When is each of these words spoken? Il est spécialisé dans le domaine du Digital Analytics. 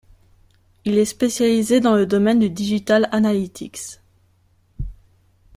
Il 0.83 0.97
est 0.97 1.05
spécialisé 1.05 1.79
dans 1.79 1.95
le 1.95 2.07
domaine 2.07 2.39
du 2.39 2.49
Digital 2.49 3.07
Analytics. 3.11 3.99